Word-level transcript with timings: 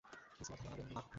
Please 0.31 0.47
মাথা 0.51 0.63
নড়াবেন 0.65 0.87
না। 0.89 1.01